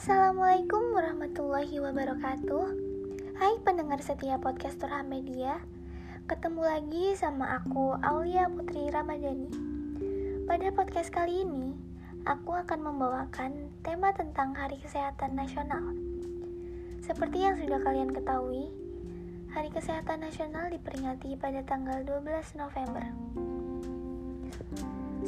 [0.00, 2.66] Assalamualaikum warahmatullahi wabarakatuh.
[3.36, 5.60] Hai pendengar setia podcast Turha Media.
[6.24, 9.52] Ketemu lagi sama aku Aulia Putri Ramadhani.
[10.48, 11.76] Pada podcast kali ini
[12.24, 15.92] Aku akan membawakan tema tentang Hari Kesehatan Nasional.
[17.04, 18.72] Seperti yang sudah kalian ketahui
[19.52, 23.04] Hari Kesehatan Nasional diperingati pada tanggal 12 November.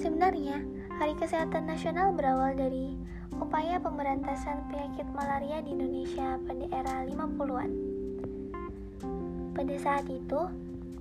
[0.00, 0.64] Sebenarnya,
[1.02, 2.94] Hari Kesehatan Nasional berawal dari
[3.34, 7.70] upaya pemberantasan penyakit malaria di Indonesia pada era 50-an.
[9.50, 10.46] Pada saat itu,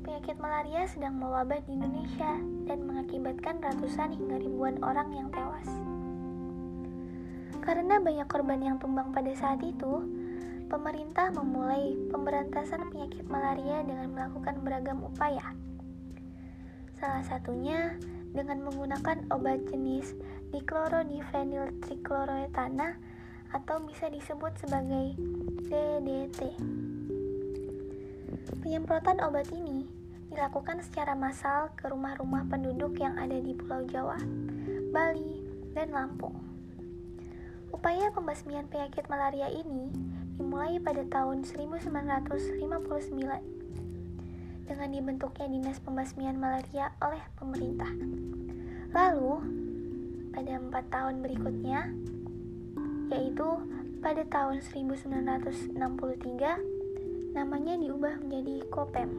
[0.02, 2.34] penyakit malaria sedang mewabah di Indonesia
[2.66, 5.70] dan mengakibatkan ratusan hingga ribuan orang yang tewas.
[7.62, 10.02] Karena banyak korban yang tumbang pada saat itu,
[10.66, 15.54] pemerintah memulai pemberantasan penyakit malaria dengan melakukan beragam upaya.
[16.98, 18.02] Salah satunya
[18.32, 20.16] dengan menggunakan obat jenis
[20.56, 22.96] diklorodifenyl trichloroetana
[23.52, 25.16] atau bisa disebut sebagai
[25.68, 26.56] DDT.
[28.64, 29.84] Penyemprotan obat ini
[30.32, 34.16] dilakukan secara massal ke rumah-rumah penduduk yang ada di Pulau Jawa,
[34.96, 35.44] Bali,
[35.76, 36.40] dan Lampung.
[37.72, 39.92] Upaya pembasmian penyakit malaria ini
[40.40, 43.61] dimulai pada tahun 1959
[44.66, 47.90] dengan dibentuknya Dinas Pembasmian Malaria oleh pemerintah.
[48.92, 49.40] Lalu,
[50.36, 51.88] pada empat tahun berikutnya,
[53.12, 53.48] yaitu
[54.02, 56.58] pada tahun 1963,
[57.32, 59.10] namanya diubah menjadi COPEM.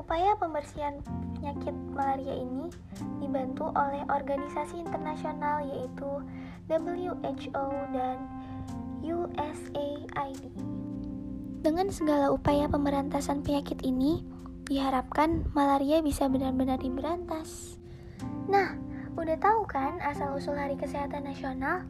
[0.00, 0.96] Upaya pembersihan
[1.36, 2.72] penyakit malaria ini
[3.20, 6.24] dibantu oleh organisasi internasional yaitu
[6.72, 8.16] WHO dan
[9.04, 10.79] USAID.
[11.60, 14.24] Dengan segala upaya pemberantasan penyakit ini,
[14.64, 17.76] diharapkan malaria bisa benar-benar diberantas.
[18.48, 18.80] Nah,
[19.12, 21.84] udah tahu kan asal-usul Hari Kesehatan Nasional?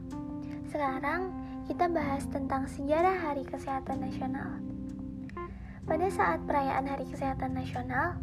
[0.75, 1.31] Sekarang
[1.71, 4.59] kita bahas tentang sejarah Hari Kesehatan Nasional.
[5.87, 8.19] Pada saat perayaan Hari Kesehatan Nasional,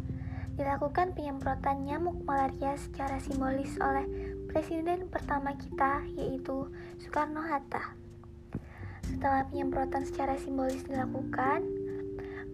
[0.60, 4.04] dilakukan penyemprotan nyamuk malaria secara simbolis oleh
[4.52, 6.68] presiden pertama kita yaitu
[7.00, 8.07] Soekarno-Hatta.
[9.08, 11.64] Setelah penyemprotan secara simbolis dilakukan,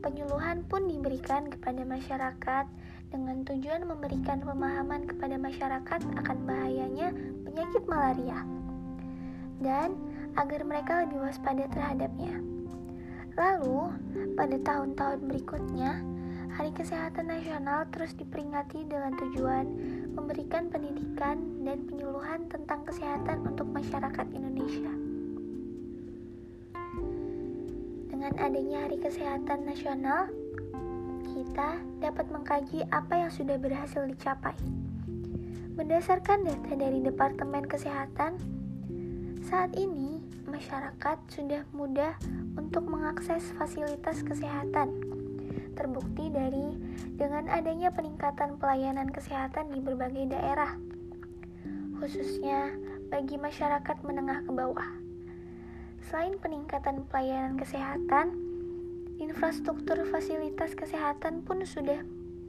[0.00, 2.66] penyuluhan pun diberikan kepada masyarakat
[3.10, 7.14] dengan tujuan memberikan pemahaman kepada masyarakat akan bahayanya
[7.46, 8.42] penyakit malaria
[9.62, 9.94] dan
[10.34, 12.42] agar mereka lebih waspada terhadapnya.
[13.34, 13.90] Lalu,
[14.38, 16.02] pada tahun-tahun berikutnya,
[16.54, 19.66] Hari Kesehatan Nasional terus diperingati dengan tujuan
[20.14, 25.03] memberikan pendidikan dan penyuluhan tentang kesehatan untuk masyarakat Indonesia.
[28.24, 30.32] Dengan adanya Hari Kesehatan Nasional,
[31.36, 34.56] kita dapat mengkaji apa yang sudah berhasil dicapai.
[35.76, 38.40] Berdasarkan data dari Departemen Kesehatan,
[39.44, 42.16] saat ini masyarakat sudah mudah
[42.56, 45.04] untuk mengakses fasilitas kesehatan.
[45.76, 46.80] Terbukti dari
[47.20, 50.72] dengan adanya peningkatan pelayanan kesehatan di berbagai daerah,
[52.00, 52.72] khususnya
[53.12, 55.03] bagi masyarakat menengah ke bawah.
[56.04, 58.36] Selain peningkatan pelayanan kesehatan,
[59.16, 61.96] infrastruktur fasilitas kesehatan pun sudah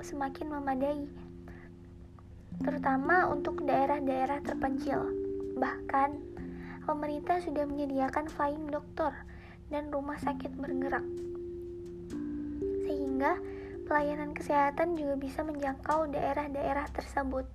[0.03, 1.07] semakin memadai,
[2.59, 5.07] terutama untuk daerah-daerah terpencil.
[5.55, 6.09] Bahkan,
[6.83, 9.15] pemerintah sudah menyediakan flying dokter
[9.71, 11.07] dan rumah sakit bergerak,
[12.83, 13.39] sehingga
[13.87, 17.47] pelayanan kesehatan juga bisa menjangkau daerah-daerah tersebut.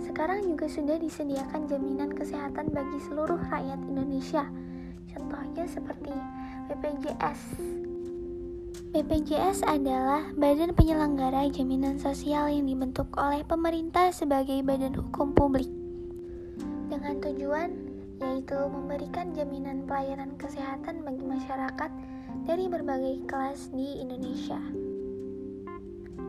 [0.00, 4.48] Sekarang juga sudah disediakan jaminan kesehatan bagi seluruh rakyat Indonesia
[5.14, 6.14] Contohnya seperti
[6.70, 7.40] BPJS.
[8.90, 15.70] BPJS adalah badan penyelenggara jaminan sosial yang dibentuk oleh pemerintah sebagai badan hukum publik
[16.90, 17.70] dengan tujuan
[18.20, 21.90] yaitu memberikan jaminan pelayanan kesehatan bagi masyarakat
[22.44, 24.58] dari berbagai kelas di Indonesia.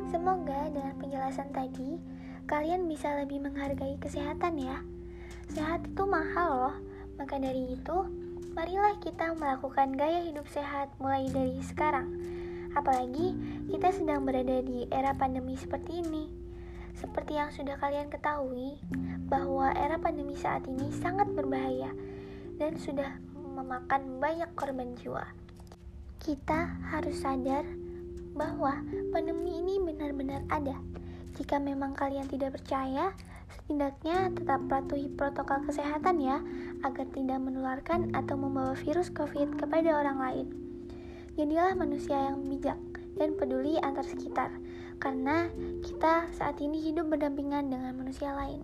[0.07, 1.97] Semoga dengan penjelasan tadi
[2.45, 4.79] kalian bisa lebih menghargai kesehatan ya.
[5.51, 6.75] Sehat itu mahal loh.
[7.19, 7.97] Maka dari itu,
[8.51, 12.11] marilah kita melakukan gaya hidup sehat mulai dari sekarang.
[12.75, 13.35] Apalagi
[13.71, 16.27] kita sedang berada di era pandemi seperti ini.
[16.91, 18.75] Seperti yang sudah kalian ketahui,
[19.31, 21.95] bahwa era pandemi saat ini sangat berbahaya
[22.59, 25.23] dan sudah memakan banyak korban jiwa.
[26.19, 27.63] Kita harus sadar
[28.35, 28.83] bahwa
[29.15, 30.75] pandemi ini benar-benar ada.
[31.39, 33.15] Jika memang kalian tidak percaya,
[33.51, 36.39] Setidaknya tetap patuhi protokol kesehatan ya,
[36.81, 40.47] agar tidak menularkan atau membawa virus COVID kepada orang lain.
[41.39, 42.78] Jadilah manusia yang bijak
[43.16, 44.51] dan peduli antar sekitar,
[44.99, 45.47] karena
[45.81, 48.61] kita saat ini hidup berdampingan dengan manusia lain.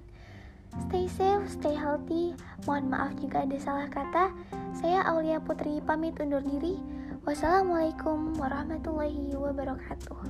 [0.85, 2.35] Stay safe, stay healthy.
[2.69, 4.29] Mohon maaf jika ada salah kata.
[4.77, 6.77] Saya Aulia Putri pamit undur diri.
[7.25, 10.21] Wassalamualaikum warahmatullahi wabarakatuh.